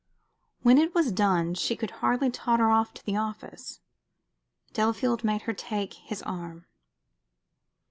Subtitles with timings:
[0.63, 3.81] When it was done she could hardly totter out of the office.
[4.73, 6.65] Delafield made her take his arm.